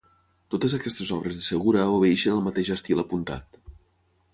[0.53, 3.63] Totes aquestes obres de Segura obeeixen al mateix estil apuntat.